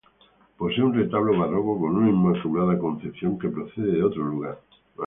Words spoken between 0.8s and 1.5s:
un retablo